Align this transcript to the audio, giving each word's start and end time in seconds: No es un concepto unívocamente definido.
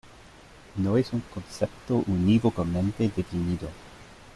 No 0.77 0.97
es 0.97 1.13
un 1.13 1.19
concepto 1.31 2.03
unívocamente 2.07 3.11
definido. 3.15 3.69